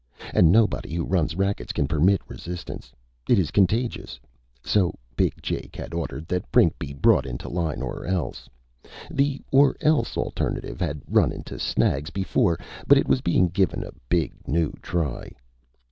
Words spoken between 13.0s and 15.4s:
was being given a big new try.